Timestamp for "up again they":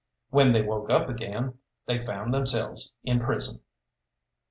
0.89-2.03